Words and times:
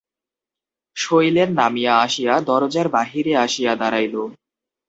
শৈলেন 0.97 1.49
নামিয়া 1.59 1.93
আসিয়া 1.97 2.33
দরজার 2.49 2.87
বাহিরে 2.95 3.33
আসিয়া 3.45 3.73
দাঁড়াইল। 3.81 4.15